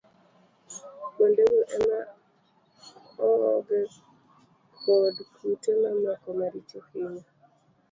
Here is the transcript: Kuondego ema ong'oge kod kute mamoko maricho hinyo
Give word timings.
Kuondego 1.13 1.59
ema 1.75 1.99
ong'oge 3.27 3.79
kod 4.83 5.15
kute 5.35 5.71
mamoko 5.81 6.27
maricho 6.39 6.79
hinyo 6.87 7.25